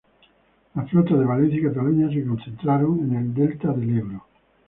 [0.73, 4.23] Las flotas de Valencia y Cataluña se concentraron en el Delta del Ebro.